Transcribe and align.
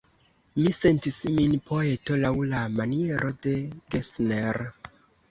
Mi 0.59 0.69
sentis 0.75 1.17
min 1.39 1.51
poeto 1.67 2.17
laŭ 2.21 2.31
la 2.53 2.61
maniero 2.77 3.29
de 3.43 3.53
Gessner. 3.93 4.59